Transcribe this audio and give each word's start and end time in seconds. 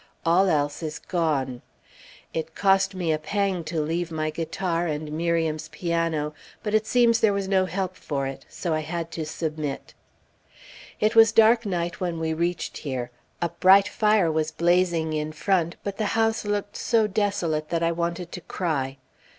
All 0.25 0.49
else 0.49 0.81
is 0.81 0.97
gone. 0.97 1.61
It 2.33 2.55
cost 2.55 2.95
me 2.95 3.11
a 3.13 3.19
pang 3.19 3.63
to 3.65 3.79
leave 3.79 4.09
my 4.09 4.31
guitar, 4.31 4.87
and 4.87 5.11
Miriam's 5.11 5.67
piano, 5.67 6.33
but 6.63 6.73
it 6.73 6.87
seems 6.87 7.19
there 7.19 7.31
was 7.33 7.47
no 7.47 7.65
help 7.65 7.95
for 7.95 8.25
it, 8.25 8.43
so 8.49 8.73
I 8.73 8.79
had 8.79 9.11
to 9.11 9.27
submit. 9.27 9.93
It 10.99 11.15
was 11.15 11.31
dark 11.31 11.67
night 11.67 11.99
when 11.99 12.17
we 12.19 12.33
reached 12.33 12.77
here. 12.77 13.11
A 13.43 13.49
bright 13.49 13.87
fire 13.87 14.31
was 14.31 14.51
blazing 14.51 15.13
in 15.13 15.33
front, 15.33 15.75
but 15.83 15.97
the 15.97 16.07
house 16.17 16.45
looked 16.45 16.75
so 16.77 17.05
desolate 17.05 17.69
that 17.69 17.83
I 17.83 17.91
wanted 17.91 18.31
to 18.31 18.41
cry. 18.41 18.97